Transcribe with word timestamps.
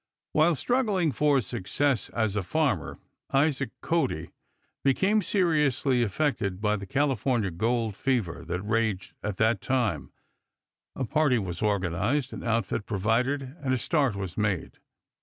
While 0.33 0.55
struggling 0.55 1.11
for 1.11 1.41
success 1.41 2.09
as 2.09 2.35
a 2.35 2.41
farmer 2.41 2.97
Isaac 3.31 3.69
Cody 3.81 4.31
became 4.83 5.21
seriously 5.21 6.01
affected 6.01 6.59
by 6.59 6.75
the 6.77 6.87
California 6.87 7.51
gold 7.51 7.95
fever 7.95 8.43
that 8.45 8.63
raged 8.63 9.13
at 9.21 9.37
that 9.37 9.61
time; 9.61 10.11
a 10.95 11.05
party 11.05 11.37
was 11.37 11.61
organized, 11.61 12.33
an 12.33 12.43
outfit 12.43 12.87
provided, 12.87 13.43
and 13.61 13.75
a 13.75 13.77
start 13.77 14.15
was 14.15 14.35
made. 14.35 14.79